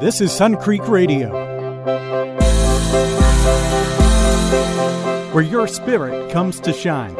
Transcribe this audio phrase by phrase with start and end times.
[0.00, 1.28] This is Sun Creek Radio,
[5.34, 7.14] where your spirit comes to shine.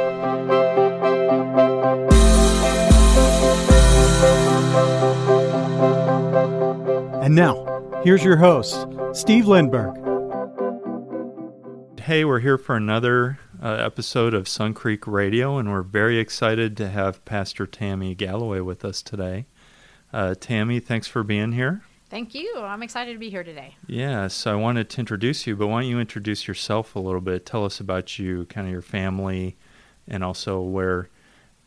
[7.22, 9.98] And now, here's your host, Steve Lindberg.
[12.00, 16.78] Hey, we're here for another uh, episode of Sun Creek Radio, and we're very excited
[16.78, 19.44] to have Pastor Tammy Galloway with us today.
[20.14, 21.82] Uh, Tammy, thanks for being here.
[22.10, 22.56] Thank you.
[22.58, 23.76] I'm excited to be here today.
[23.86, 27.20] Yeah, so I wanted to introduce you, but why don't you introduce yourself a little
[27.20, 27.46] bit?
[27.46, 29.56] Tell us about you, kind of your family,
[30.08, 31.08] and also where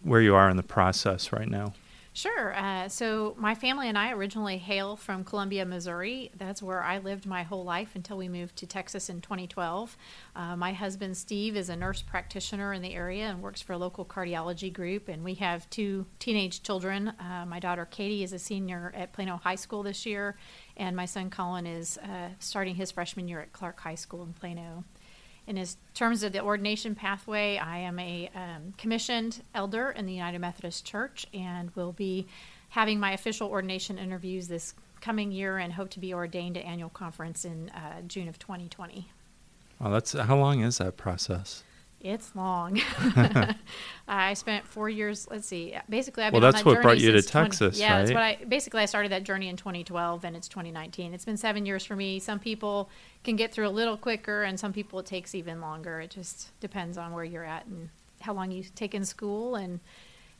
[0.01, 1.73] where you are in the process right now.
[2.15, 2.55] Sure.
[2.55, 6.29] Uh, so, my family and I originally hail from Columbia, Missouri.
[6.37, 9.97] That's where I lived my whole life until we moved to Texas in 2012.
[10.35, 13.79] Uh, my husband, Steve, is a nurse practitioner in the area and works for a
[13.79, 15.07] local cardiology group.
[15.07, 17.07] And we have two teenage children.
[17.07, 20.37] Uh, my daughter, Katie, is a senior at Plano High School this year,
[20.77, 24.33] and my son, Colin, is uh, starting his freshman year at Clark High School in
[24.33, 24.83] Plano.
[25.45, 30.13] In his terms of the ordination pathway, I am a um, commissioned elder in the
[30.13, 32.27] United Methodist Church and will be
[32.69, 36.89] having my official ordination interviews this coming year and hope to be ordained at annual
[36.89, 39.09] conference in uh, June of 2020.
[39.79, 41.63] Well, that's how long is that process?
[42.03, 42.81] It's long.
[44.07, 45.25] I spent four years.
[45.31, 45.73] Let's see.
[45.89, 46.41] Basically, I've been.
[46.41, 48.37] well, been that's on that what brought you to 20 Texas, yeah, that's what I
[48.47, 51.13] basically I started that journey in 2012, and it's 2019.
[51.13, 52.19] It's been seven years for me.
[52.19, 52.89] Some people
[53.23, 56.01] can get through a little quicker, and some people it takes even longer.
[56.01, 59.79] It just depends on where you're at and how long you take in school and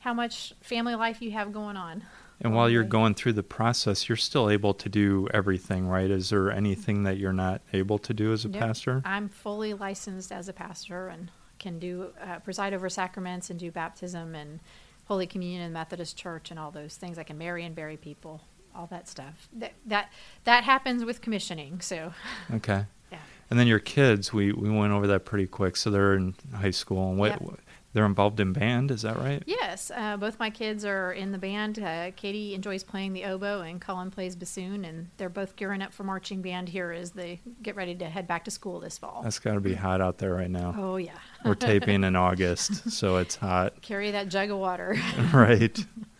[0.00, 2.04] how much family life you have going on.
[2.40, 6.10] And while you're going through the process, you're still able to do everything, right?
[6.10, 8.60] Is there anything that you're not able to do as a Yep.
[8.60, 9.02] pastor?
[9.04, 11.30] I'm fully licensed as a pastor and
[11.64, 14.60] can do uh, preside over sacraments and do baptism and
[15.06, 17.16] Holy Communion in the Methodist Church and all those things.
[17.18, 18.42] I can marry and bury people,
[18.76, 19.48] all that stuff.
[19.54, 20.12] That that
[20.44, 21.80] that happens with commissioning.
[21.80, 22.12] So
[22.54, 22.84] Okay.
[23.10, 23.18] yeah,
[23.50, 25.76] And then your kids, we, we went over that pretty quick.
[25.76, 27.60] So they're in high school and what, Yep.
[27.94, 29.42] They're involved in band, is that right?
[29.46, 31.78] yes, uh, both my kids are in the band.
[31.78, 35.92] Uh, Katie enjoys playing the oboe and Colin plays bassoon, and they're both gearing up
[35.94, 39.22] for marching band here as they get ready to head back to school this fall.
[39.22, 40.74] That's got to be hot out there right now.
[40.76, 41.12] oh yeah,
[41.44, 44.96] We're taping in August, so it's hot, carry that jug of water.
[45.32, 45.78] right?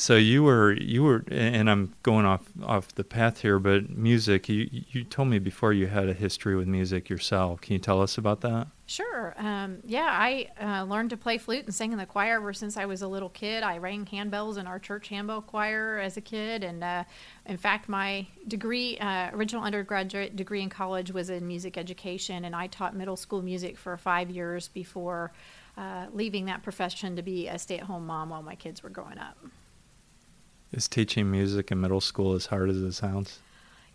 [0.00, 4.48] So you were you were, and I'm going off off the path here, but music.
[4.48, 7.62] You you told me before you had a history with music yourself.
[7.62, 8.68] Can you tell us about that?
[8.86, 9.34] Sure.
[9.36, 12.76] Um, yeah, I uh, learned to play flute and sing in the choir ever since
[12.76, 13.64] I was a little kid.
[13.64, 17.02] I rang handbells in our church handbell choir as a kid, and uh,
[17.46, 22.54] in fact, my degree, uh, original undergraduate degree in college, was in music education, and
[22.54, 25.32] I taught middle school music for five years before
[25.76, 29.36] uh, leaving that profession to be a stay-at-home mom while my kids were growing up.
[30.72, 33.38] Is teaching music in middle school as hard as it sounds?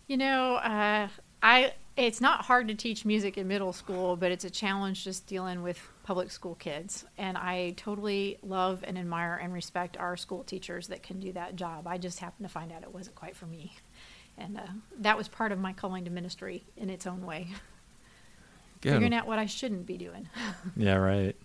[0.08, 1.08] You know, uh,
[1.42, 5.26] I it's not hard to teach music in middle school, but it's a challenge just
[5.28, 7.04] dealing with public school kids.
[7.16, 11.54] And I totally love and admire and respect our school teachers that can do that
[11.54, 11.86] job.
[11.86, 13.76] I just happened to find out it wasn't quite for me,
[14.36, 14.66] and uh,
[14.98, 17.46] that was part of my calling to ministry in its own way,
[18.80, 18.94] Good.
[18.94, 20.28] figuring out what I shouldn't be doing.
[20.76, 21.36] Yeah, right.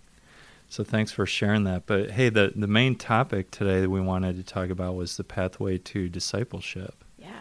[0.70, 1.88] So thanks for sharing that.
[1.88, 5.24] But hey, the the main topic today that we wanted to talk about was the
[5.24, 7.04] pathway to discipleship.
[7.18, 7.32] Yeah.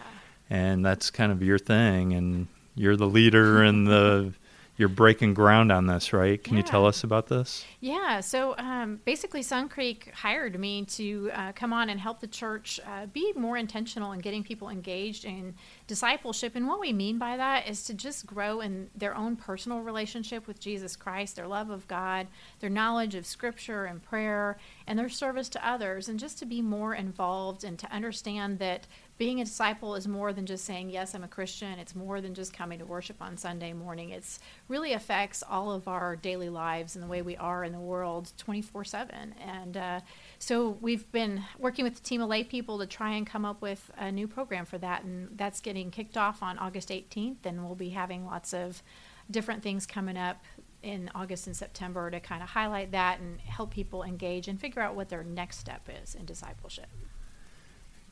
[0.49, 4.33] And that's kind of your thing and you're the leader and the
[4.79, 6.41] you're breaking ground on this, right?
[6.41, 7.65] Can you tell us about this?
[7.81, 12.27] Yeah, so um, basically, Sun Creek hired me to uh, come on and help the
[12.27, 15.53] church uh, be more intentional in getting people engaged in
[15.87, 16.55] discipleship.
[16.55, 20.47] And what we mean by that is to just grow in their own personal relationship
[20.47, 22.27] with Jesus Christ, their love of God,
[22.61, 24.57] their knowledge of Scripture and prayer,
[24.87, 28.87] and their service to others, and just to be more involved and to understand that
[29.19, 31.77] being a disciple is more than just saying, Yes, I'm a Christian.
[31.77, 34.11] It's more than just coming to worship on Sunday morning.
[34.11, 37.79] It's really affects all of our daily lives and the way we are in the
[37.79, 39.35] world 24 7.
[39.45, 39.99] And uh,
[40.39, 43.61] so we've been working with a team of lay people to try and come up
[43.61, 45.03] with a new program for that.
[45.03, 47.45] And that's getting kicked off on August 18th.
[47.45, 48.81] And we'll be having lots of
[49.29, 50.41] different things coming up
[50.81, 54.81] in August and September to kind of highlight that and help people engage and figure
[54.81, 56.87] out what their next step is in discipleship.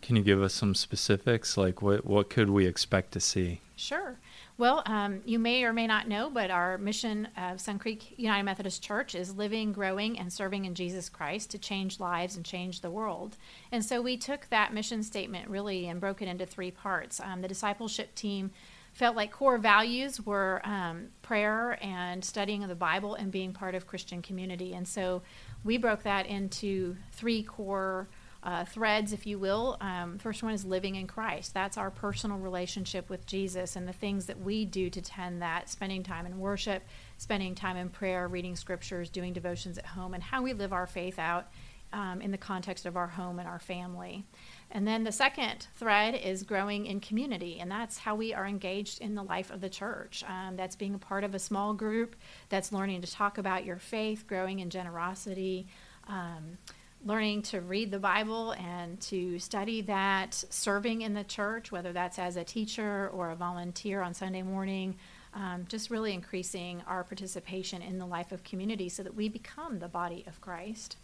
[0.07, 1.57] Can you give us some specifics?
[1.57, 3.59] Like what what could we expect to see?
[3.75, 4.17] Sure.
[4.57, 8.43] Well, um, you may or may not know, but our mission of Sun Creek United
[8.43, 12.79] Methodist Church is living, growing, and serving in Jesus Christ to change lives and change
[12.79, 13.35] the world.
[13.73, 17.19] And so we took that mission statement really and broke it into three parts.
[17.19, 18.51] Um, the discipleship team
[18.93, 23.75] felt like core values were um, prayer and studying of the Bible and being part
[23.75, 24.73] of Christian community.
[24.73, 25.21] And so
[25.65, 28.07] we broke that into three core
[28.47, 29.75] uh, threads, if you will.
[29.81, 31.53] Um, first one is living in Christ.
[31.53, 35.69] That's our personal relationship with Jesus and the things that we do to tend that,
[35.69, 36.81] spending time in worship,
[37.17, 40.87] spending time in prayer, reading scriptures, doing devotions at home, and how we live our
[40.87, 41.47] faith out
[41.91, 44.23] um, in the context of our home and our family.
[44.71, 49.01] And then the second thread is growing in community, and that's how we are engaged
[49.01, 50.23] in the life of the church.
[50.25, 52.15] Um, that's being a part of a small group,
[52.47, 55.67] that's learning to talk about your faith, growing in generosity,
[56.07, 56.57] um,
[57.05, 62.19] learning to read the Bible and to study that, serving in the church, whether that's
[62.19, 64.95] as a teacher or a volunteer on Sunday morning.
[65.33, 69.77] Um, just really increasing our participation in the life of community so that we become
[69.77, 70.97] the body of Christ.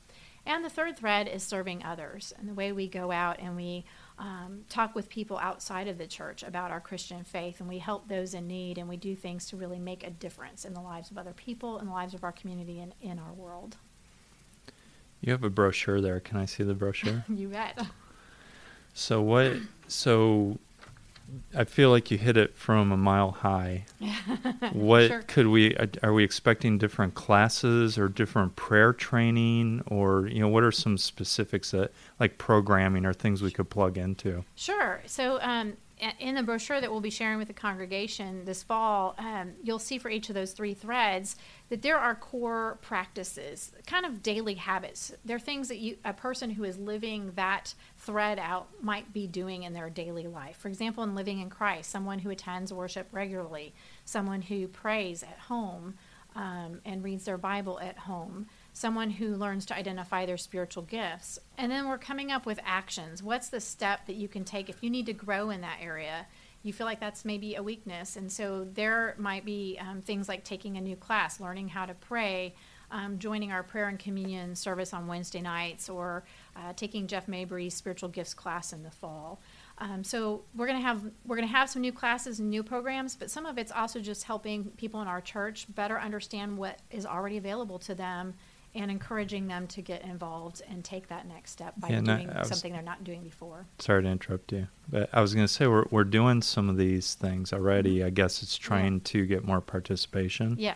[0.46, 3.86] And the third thread is serving others and the way we go out and we
[4.20, 8.08] um, talk with people outside of the church about our Christian faith and we help
[8.08, 11.12] those in need and we do things to really make a difference in the lives
[11.12, 13.78] of other people in the lives of our community and in our world.
[15.24, 16.20] You have a brochure there.
[16.20, 17.24] Can I see the brochure?
[17.34, 17.80] you bet.
[18.94, 19.54] So what?
[19.88, 20.60] So
[21.56, 23.86] I feel like you hit it from a mile high.
[24.74, 25.22] what Sure.
[25.24, 25.76] could we?
[25.78, 30.74] uh, Are we expecting different classes or different prayer training, or you know, what are
[30.74, 34.44] some specifics that like programming or things we could plug into?
[34.56, 35.02] Sure.
[35.06, 35.74] So, um,
[36.20, 39.98] in the brochure that we'll be sharing with the congregation this fall, um, you'll see
[39.98, 41.36] for each of those three threads
[41.70, 45.14] that there are core practices, kind of daily habits.
[45.24, 49.64] They're things that you, a person who is living that thread out might be doing
[49.64, 50.58] in their daily life.
[50.58, 53.74] For example, in living in Christ, someone who attends worship regularly,
[54.06, 55.96] someone who prays at home
[56.36, 61.40] um, and reads their Bible at home, someone who learns to identify their spiritual gifts.
[61.58, 63.22] And then we're coming up with actions.
[63.22, 66.26] What's the step that you can take if you need to grow in that area?
[66.64, 68.16] You feel like that's maybe a weakness.
[68.16, 71.94] And so there might be um, things like taking a new class, learning how to
[71.94, 72.56] pray,
[72.90, 76.24] um, joining our prayer and communion service on Wednesday nights, or
[76.56, 79.42] uh, taking Jeff Mabry's spiritual gifts class in the fall.
[79.80, 83.32] Um, so we're gonna have we're gonna have some new classes and new programs, but
[83.32, 87.38] some of it's also just helping people in our church better understand what is already
[87.38, 88.36] available to them,
[88.76, 92.48] and encouraging them to get involved and take that next step by Yeah, doing was-
[92.50, 93.66] something they're not doing before.
[93.80, 96.78] Sorry to interrupt you, but I was going to say we're we're doing some of
[96.78, 98.04] these things already.
[98.04, 100.56] I guess it's trying to get more participation.
[100.60, 100.76] Yeah.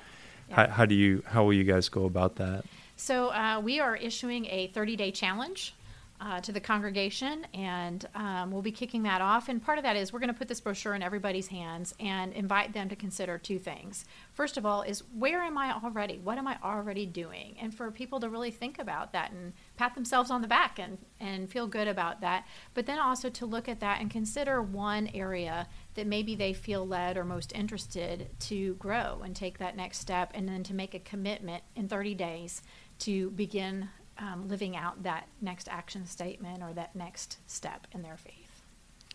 [0.49, 0.55] yeah.
[0.55, 1.23] How, how do you?
[1.25, 2.65] How will you guys go about that?
[2.99, 5.75] So uh, we are issuing a 30-day challenge
[6.19, 9.49] uh, to the congregation, and um, we'll be kicking that off.
[9.49, 12.33] And part of that is we're going to put this brochure in everybody's hands and
[12.33, 14.05] invite them to consider two things.
[14.33, 16.19] First of all, is where am I already?
[16.23, 17.55] What am I already doing?
[17.61, 20.97] And for people to really think about that and pat themselves on the back and
[21.19, 22.45] and feel good about that.
[22.73, 26.87] But then also to look at that and consider one area that maybe they feel
[26.87, 30.95] led or most interested to grow and take that next step, and then to make
[30.95, 32.63] a commitment in 30 days
[32.99, 38.17] to begin um, living out that next action statement or that next step in their
[38.17, 38.61] faith.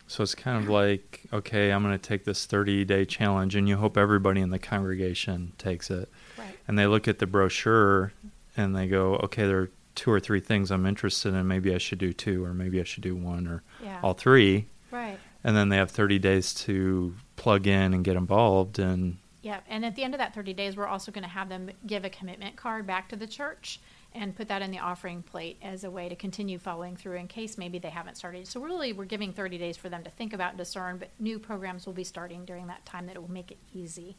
[0.07, 3.67] So it's kind of like, okay, I'm going to take this 30 day challenge, and
[3.69, 6.09] you hope everybody in the congregation takes it.
[6.37, 6.57] Right.
[6.67, 8.11] And they look at the brochure
[8.55, 11.47] and they go, okay, there are two or three things I'm interested in.
[11.47, 13.99] Maybe I should do two, or maybe I should do one, or Yeah.
[14.03, 14.65] all three.
[14.91, 15.17] Right.
[15.43, 18.79] And then they have 30 days to plug in and get involved.
[18.79, 19.61] And Yeah.
[19.67, 22.05] And at the end of that 30 days, we're also going to have them give
[22.05, 23.79] a commitment card back to the church
[24.15, 27.27] and put that in the offering plate as a way to continue following through in
[27.27, 28.47] case maybe they haven't started.
[28.47, 31.39] So really, we're giving 30 days for them to think about and discern, but new
[31.39, 34.15] programs will be starting during that time that will make it easy.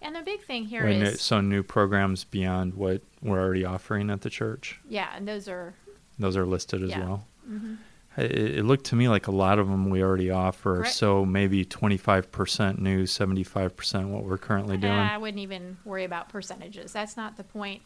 [0.00, 4.10] And the big thing here is, it, so new programs beyond what we're already offering
[4.10, 5.74] at the church, yeah, and those are,
[6.18, 6.98] those are listed as Yeah.
[7.00, 7.26] well.
[7.48, 7.78] mhm.
[8.18, 10.84] It, it looked to me like a lot of them we already offer.
[10.84, 14.92] So maybe 25% new, 75% what we're currently doing.
[14.92, 16.92] I wouldn't even worry about percentages.
[16.92, 17.80] That's not the point.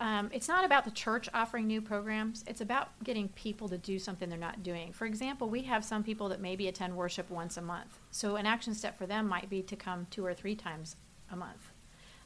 [0.00, 2.44] Um, it's not about the church offering new programs.
[2.48, 4.92] It's about getting people to do something they're not doing.
[4.92, 8.00] For example, we have some people that maybe attend worship once a month.
[8.10, 10.96] So an action step for them might be to come two or three times
[11.30, 11.72] a month.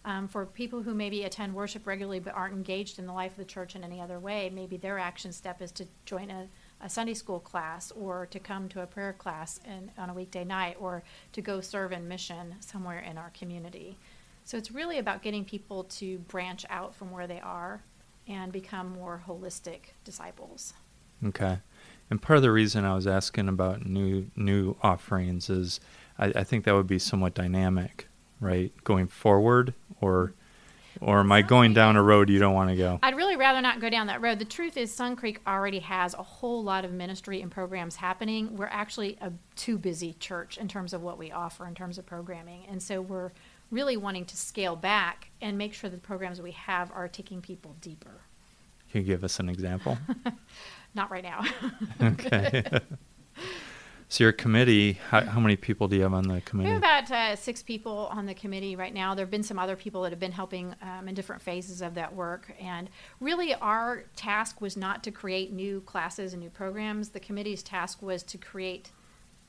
[0.06, 3.38] Um, for people who maybe attend worship regularly but aren't engaged in the life of
[3.38, 6.46] the church in any other way, maybe their action step is to join a,
[6.80, 10.44] a Sunday school class or to come to a prayer class in, on a weekday
[10.44, 13.98] night or to go serve in mission somewhere in our community.
[14.46, 17.82] So it's really about getting people to branch out from where they are
[18.28, 20.72] and become more holistic disciples.
[21.24, 21.58] Okay.
[22.08, 25.80] And part of the reason I was asking about new new offerings is
[26.16, 28.06] I, I think that would be somewhat dynamic,
[28.40, 28.72] right?
[28.84, 30.32] Going forward or
[31.00, 32.98] or am I going down a road you don't want to go?
[33.02, 34.38] I'd really rather not go down that road.
[34.38, 38.56] The truth is, Sun Creek already has a whole lot of ministry and programs happening.
[38.56, 42.06] We're actually a too busy church in terms of what we offer in terms of
[42.06, 42.64] programming.
[42.68, 43.32] And so we're
[43.70, 47.76] really wanting to scale back and make sure the programs we have are taking people
[47.80, 48.22] deeper.
[48.90, 49.98] Can you give us an example?
[50.94, 51.44] Not right now.
[52.02, 52.62] okay.
[54.08, 56.68] so your committee, how, how, many people do you have on the committee?
[56.68, 59.14] We have about uh, six people on the committee right now.
[59.14, 61.94] There have been some other people that have been helping um, in different phases of
[61.94, 62.52] that work.
[62.60, 62.88] And
[63.20, 67.10] really, our task was not to create new classes and new programs.
[67.10, 68.92] The committee's task was to create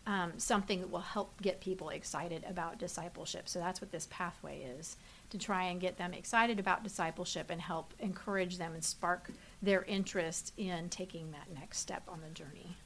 [0.08, 3.48] um, something that will help get people excited about discipleship.
[3.50, 4.96] So that's what this pathway is
[5.30, 9.30] to try and get them excited about discipleship and help encourage them and spark
[9.62, 12.78] their interest in taking that next step on the journey.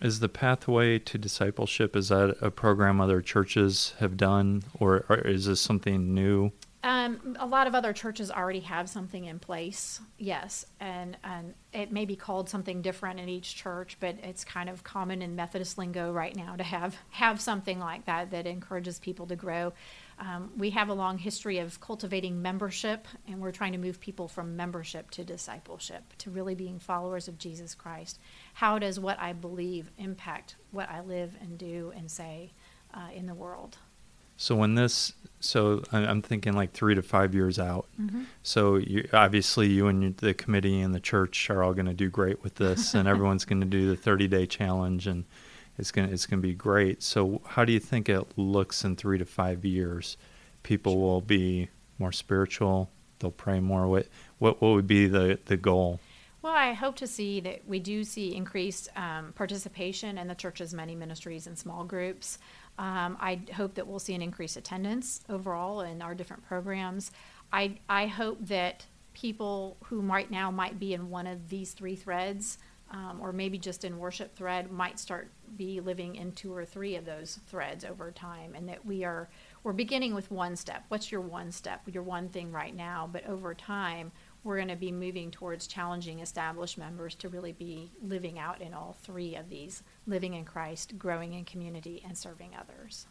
[0.00, 5.18] Is the pathway to discipleship is that a program other churches have done, or, or
[5.18, 6.52] is this something new?
[6.86, 11.90] Um, a lot of other churches already have something in place, yes, and and it
[11.90, 15.78] may be called something different in each church, but it's kind of common in Methodist
[15.78, 19.72] lingo right now to have have something like that that encourages people to grow.
[20.20, 24.28] Um, we have a long history of cultivating membership, and we're trying to move people
[24.28, 28.20] from membership to discipleship, to really being followers of Jesus Christ.
[28.54, 32.52] How does what I believe impact what I live and do and say
[32.94, 33.76] uh, in the world?
[34.36, 37.86] So when this, so I'm thinking like three to five years out.
[38.00, 38.24] Mm-hmm.
[38.42, 42.10] So you, obviously you and the committee and the church are all going to do
[42.10, 45.24] great with this, and everyone's going to do the 30 day challenge, and
[45.78, 47.02] it's going to it's going to be great.
[47.02, 50.16] So how do you think it looks in three to five years?
[50.62, 52.90] People will be more spiritual.
[53.18, 53.86] They'll pray more.
[53.86, 56.00] What what what would be the the goal?
[56.42, 60.72] Well, I hope to see that we do see increased um, participation in the church's
[60.72, 62.38] many ministries and small groups.
[62.78, 67.10] Um, I hope that we'll see an increased attendance overall in our different programs.
[67.52, 71.96] I, I hope that people who right now might be in one of these three
[71.96, 72.58] threads,
[72.90, 76.96] um, or maybe just in worship thread, might start be living in two or three
[76.96, 79.28] of those threads over time, and that we are
[79.62, 80.84] we're beginning with one step.
[80.88, 81.80] What's your one step?
[81.86, 84.12] Your one thing right now, but over time
[84.46, 88.72] we're going to be moving towards challenging established members to really be living out in
[88.72, 93.06] all three of these living in Christ, growing in community, and serving others.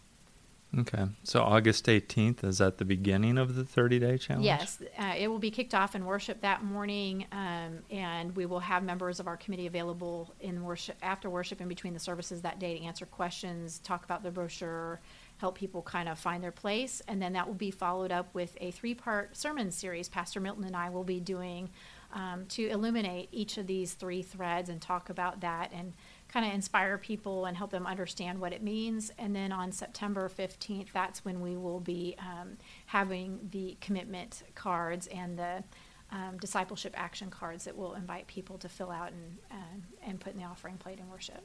[0.77, 1.05] Okay.
[1.23, 4.45] So August 18th, is that the beginning of the 30 day challenge?
[4.45, 4.81] Yes.
[4.97, 8.83] Uh, it will be kicked off in worship that morning, um, and we will have
[8.83, 12.77] members of our committee available in worship after worship in between the services that day
[12.77, 14.99] to answer questions, talk about the brochure,
[15.37, 17.01] help people kind of find their place.
[17.07, 20.63] And then that will be followed up with a three part sermon series Pastor Milton
[20.63, 21.69] and I will be doing
[22.13, 25.93] um, to illuminate each of these three threads and talk about that and
[26.29, 29.11] kind of inspire people and help them understand what it means.
[29.17, 35.07] And then on September 15th, that's when we will be um, having the commitment cards
[35.07, 35.63] and the
[36.11, 40.33] um, discipleship action cards that will invite people to fill out and, uh, and put
[40.33, 41.43] in the offering plate in worship.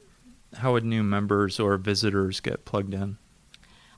[0.55, 3.19] How would new members or visitors get plugged in?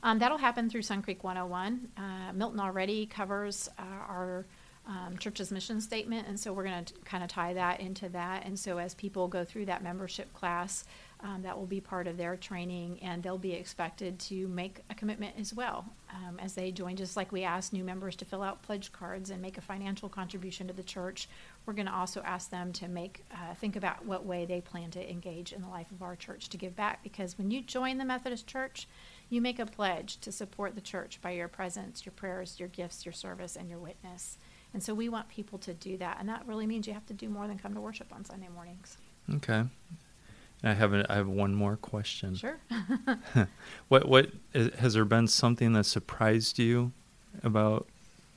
[0.02, 1.88] Um, that'll happen through Sun Creek 101.
[1.96, 4.46] Uh, Milton already covers uh, our
[4.86, 8.44] um, church's mission statement, and so we're going to kind of tie that into that.
[8.44, 10.84] And so as people go through that membership class,
[11.20, 14.94] um, that will be part of their training, and they'll be expected to make a
[14.96, 16.96] commitment as well um, as they join.
[16.96, 20.08] Just like we ask new members to fill out pledge cards and make a financial
[20.08, 21.28] contribution to the church,
[21.64, 24.90] we're going to also ask them to make uh, think about what way they plan
[24.90, 27.04] to engage in the life of our church to give back.
[27.04, 28.88] Because when you join the Methodist Church,
[29.32, 33.06] you make a pledge to support the church by your presence, your prayers, your gifts,
[33.06, 34.36] your service, and your witness.
[34.74, 36.18] And so we want people to do that.
[36.20, 38.48] And that really means you have to do more than come to worship on Sunday
[38.54, 38.98] mornings.
[39.36, 39.64] Okay.
[40.62, 42.34] I have a, I have one more question.
[42.34, 42.58] Sure.
[43.88, 46.92] what what has there been something that surprised you
[47.42, 47.86] about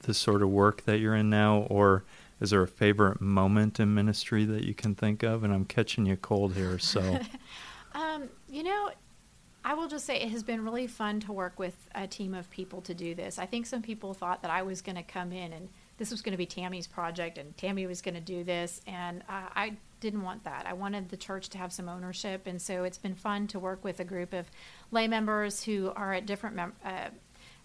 [0.04, 2.06] the sort of work that you're in now, or
[2.40, 5.44] is there a favorite moment in ministry that you can think of?
[5.44, 7.20] And I'm catching you cold here, so.
[7.94, 8.92] um, you know,
[9.66, 12.48] I will just say it has been really fun to work with a team of
[12.52, 13.40] people to do this.
[13.40, 16.22] I think some people thought that I was going to come in and this was
[16.22, 18.80] going to be Tammy's project and Tammy was going to do this.
[18.86, 20.68] And uh, I didn't want that.
[20.68, 22.46] I wanted the church to have some ownership.
[22.46, 24.52] And so it's been fun to work with a group of
[24.92, 27.10] lay members who are at different mem- uh,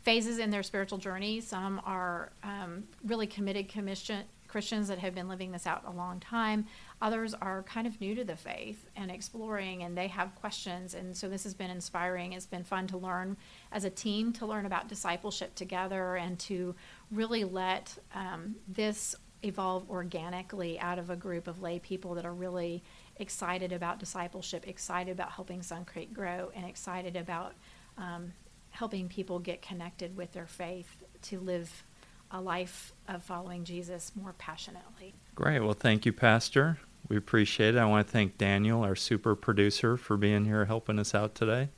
[0.00, 1.42] phases in their spiritual journey.
[1.42, 6.19] Some are um, really committed commission Christians that have been living this out a long
[6.19, 6.66] time.
[7.00, 10.95] Others are kind of new to the faith and exploring, and they have questions.
[10.95, 12.33] And so this has been inspiring.
[12.33, 13.37] It's been fun to learn
[13.71, 16.75] as a team to learn about discipleship together and to
[17.11, 22.35] really let um, this evolve organically out of a group of lay people that are
[22.35, 22.83] really
[23.16, 27.54] excited about discipleship, excited about helping Sun Creek grow, and excited about
[27.97, 28.33] um,
[28.71, 31.85] helping people get connected with their faith to live
[32.31, 35.15] a life of following Jesus more passionately.
[35.35, 35.61] Great.
[35.61, 36.79] Well, thank you, Pastor.
[37.09, 37.79] We appreciate it.
[37.79, 41.71] I want to thank Daniel, our super producer, for being here helping us out today.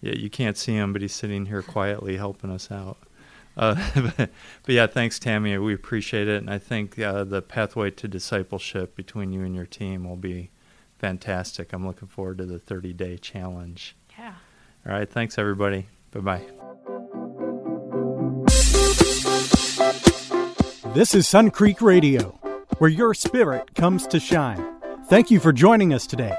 [0.00, 2.98] Yeah, you can't see him, but he's sitting here quietly helping us out.
[3.56, 4.16] Uh, but,
[4.62, 5.56] but, yeah, thanks, Tammy.
[5.58, 6.38] We appreciate it.
[6.38, 10.50] And I think uh, the pathway to discipleship between you and your team will be
[10.98, 11.72] fantastic.
[11.72, 13.96] I'm looking forward to the 30 day challenge.
[14.18, 14.34] Yeah.
[14.86, 15.08] All right.
[15.08, 15.88] Thanks, everybody.
[16.10, 16.63] Bye bye.
[20.94, 22.38] This is Sun Creek Radio,
[22.78, 24.64] where your spirit comes to shine.
[25.06, 26.38] Thank you for joining us today.